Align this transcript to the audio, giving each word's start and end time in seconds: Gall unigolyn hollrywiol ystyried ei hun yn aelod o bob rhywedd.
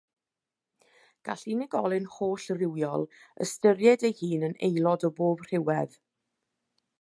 Gall 1.27 1.43
unigolyn 1.55 2.07
hollrywiol 2.15 3.05
ystyried 3.47 4.07
ei 4.11 4.15
hun 4.23 4.47
yn 4.49 4.57
aelod 4.69 5.07
o 5.11 5.13
bob 5.21 5.45
rhywedd. 5.47 6.01